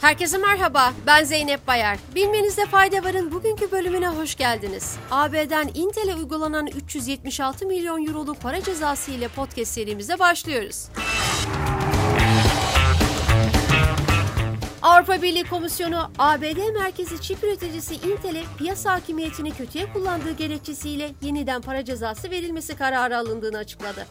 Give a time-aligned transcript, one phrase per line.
[0.00, 1.98] Herkese merhaba, ben Zeynep Bayar.
[2.14, 4.96] Bilmenizde fayda varın bugünkü bölümüne hoş geldiniz.
[5.10, 10.88] AB'den Intel'e uygulanan 376 milyon euroluk para cezası ile podcast serimize başlıyoruz.
[14.82, 21.84] Avrupa Birliği Komisyonu, ABD merkezi çip üreticisi Intel'e piyasa hakimiyetini kötüye kullandığı gerekçesiyle yeniden para
[21.84, 24.06] cezası verilmesi kararı alındığını açıkladı.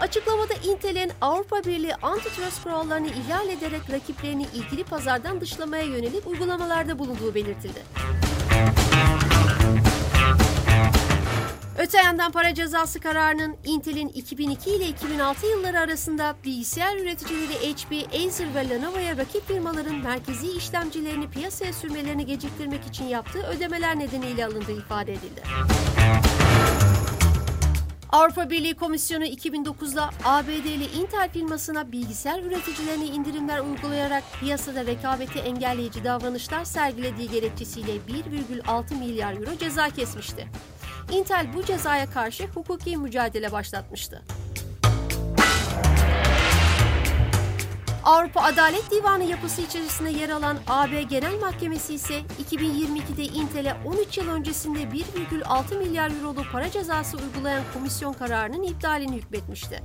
[0.00, 7.34] Açıklamada Intel'in Avrupa Birliği antitrust kurallarını ihlal ederek rakiplerini ilgili pazardan dışlamaya yönelik uygulamalarda bulunduğu
[7.34, 7.82] belirtildi.
[11.78, 18.54] Öte yandan para cezası kararının Intel'in 2002 ile 2006 yılları arasında bilgisayar üreticileri HP, Acer
[18.54, 25.12] ve Lenovo'ya rakip firmaların merkezi işlemcilerini piyasaya sürmelerini geciktirmek için yaptığı ödemeler nedeniyle alındığı ifade
[25.12, 25.42] edildi.
[28.14, 36.64] Avrupa Birliği Komisyonu 2009'da ABD'li Intel firmasına bilgisayar üreticilerine indirimler uygulayarak piyasada rekabeti engelleyici davranışlar
[36.64, 40.48] sergilediği gerekçesiyle 1,6 milyar euro ceza kesmişti.
[41.12, 44.22] Intel bu cezaya karşı hukuki mücadele başlatmıştı.
[48.04, 54.28] Avrupa Adalet Divanı yapısı içerisinde yer alan AB Genel Mahkemesi ise 2022'de Intel'e 13 yıl
[54.28, 59.82] öncesinde 1,6 milyar euroluk para cezası uygulayan komisyon kararının iptalini hükmetmişti.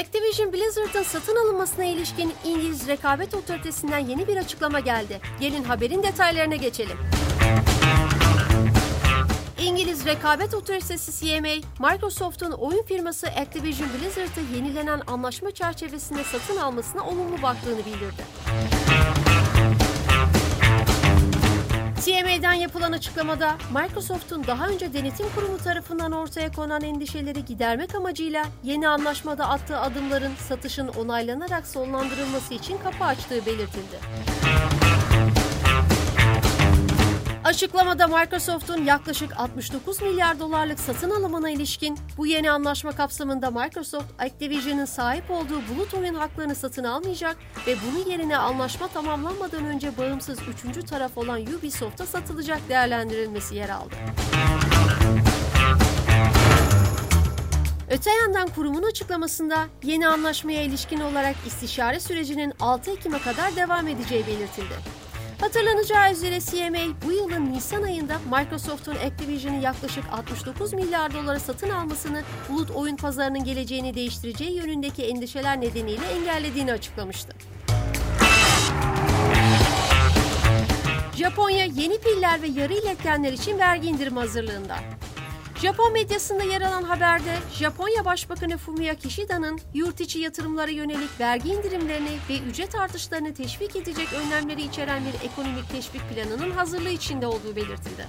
[0.00, 5.20] Activision Blizzard'ın satın alınmasına ilişkin İngiliz Rekabet Otoritesi'nden yeni bir açıklama geldi.
[5.40, 6.98] Gelin haberin detaylarına geçelim.
[9.60, 17.42] İngiliz Rekabet Otoritesi CMA, Microsoft'un oyun firması Activision Blizzard'ı yenilenen anlaşma çerçevesinde satın almasına olumlu
[17.42, 18.22] baktığını bildirdi.
[22.04, 28.88] CMA'den yapılan açıklamada Microsoft'un daha önce denetim kurumu tarafından ortaya konan endişeleri gidermek amacıyla yeni
[28.88, 34.00] anlaşmada attığı adımların satışın onaylanarak sonlandırılması için kapı açtığı belirtildi.
[37.50, 44.84] Açıklamada Microsoft'un yaklaşık 69 milyar dolarlık satın alımına ilişkin bu yeni anlaşma kapsamında Microsoft, Activision'ın
[44.84, 50.82] sahip olduğu bulut oyun haklarını satın almayacak ve bunun yerine anlaşma tamamlanmadan önce bağımsız üçüncü
[50.82, 53.94] taraf olan Ubisoft'a satılacak değerlendirilmesi yer aldı.
[57.90, 64.26] Öte yandan kurumun açıklamasında yeni anlaşmaya ilişkin olarak istişare sürecinin 6 Ekim'e kadar devam edeceği
[64.26, 64.99] belirtildi.
[65.40, 72.22] Hatırlanacağı üzere CMA bu yılın Nisan ayında Microsoft'un Activision'ı yaklaşık 69 milyar dolara satın almasını
[72.48, 77.32] bulut oyun pazarının geleceğini değiştireceği yönündeki endişeler nedeniyle engellediğini açıklamıştı.
[81.16, 84.76] Japonya yeni piller ve yarı iletkenler için vergi indirim hazırlığında.
[85.62, 92.10] Japon medyasında yer alan haberde Japonya Başbakanı Fumio Kishida'nın yurt içi yatırımlara yönelik vergi indirimlerini
[92.28, 98.06] ve ücret artışlarını teşvik edecek önlemleri içeren bir ekonomik teşvik planının hazırlığı içinde olduğu belirtildi.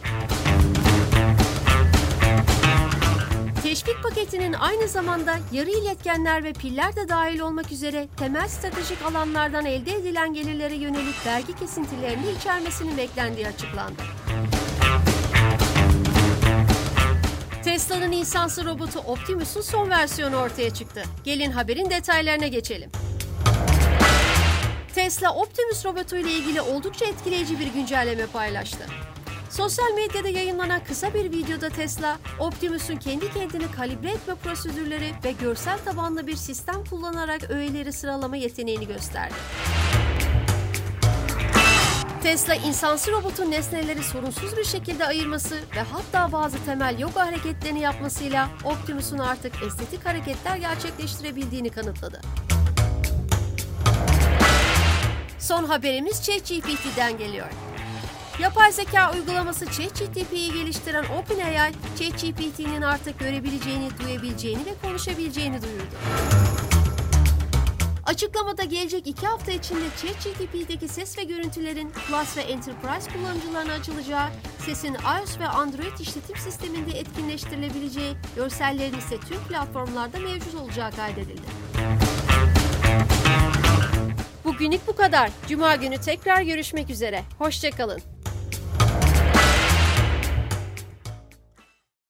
[3.63, 9.65] Teşvik paketinin aynı zamanda yarı iletkenler ve piller de dahil olmak üzere temel stratejik alanlardan
[9.65, 14.01] elde edilen gelirlere yönelik vergi kesintilerini içermesinin beklendiği açıklandı.
[17.63, 21.03] Tesla'nın insansı robotu Optimus'un son versiyonu ortaya çıktı.
[21.23, 22.91] Gelin haberin detaylarına geçelim.
[24.95, 28.85] Tesla Optimus robotu ile ilgili oldukça etkileyici bir güncelleme paylaştı.
[29.49, 35.79] Sosyal medyada yayınlanan kısa bir videoda Tesla, Optimus'un kendi kendini kalibre etme prosedürleri ve görsel
[35.85, 39.33] tabanlı bir sistem kullanarak öğeleri sıralama yeteneğini gösterdi.
[42.23, 48.49] Tesla insansı robotun nesneleri sorunsuz bir şekilde ayırması ve hatta bazı temel yoga hareketlerini yapmasıyla
[48.63, 52.21] Optimus'un artık estetik hareketler gerçekleştirebildiğini kanıtladı.
[55.39, 57.47] Son haberimiz ChatGPT'den geliyor.
[58.39, 65.95] Yapay zeka uygulaması ChatGPT'yi geliştiren OpenAI, ChatGPT'nin artık görebileceğini, duyabileceğini ve konuşabileceğini duyurdu.
[68.11, 74.29] Açıklamada gelecek iki hafta içinde ChatGPT'deki ses ve görüntülerin Plus ve Enterprise kullanıcılarına açılacağı,
[74.65, 81.41] sesin iOS ve Android işletim sisteminde etkinleştirilebileceği, görsellerin ise tüm platformlarda mevcut olacağı kaydedildi.
[84.45, 85.31] Bugünlük bu kadar.
[85.47, 87.23] Cuma günü tekrar görüşmek üzere.
[87.37, 88.01] Hoşçakalın.